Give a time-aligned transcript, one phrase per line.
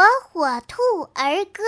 [0.00, 0.80] 火火兔
[1.12, 1.62] 儿歌。